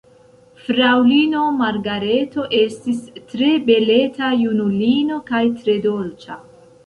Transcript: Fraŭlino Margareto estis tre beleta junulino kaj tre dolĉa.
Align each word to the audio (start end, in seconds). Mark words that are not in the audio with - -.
Fraŭlino 0.67 1.41
Margareto 1.57 2.45
estis 2.61 3.03
tre 3.33 3.51
beleta 3.69 4.31
junulino 4.39 5.19
kaj 5.31 5.43
tre 5.61 5.77
dolĉa. 5.85 6.41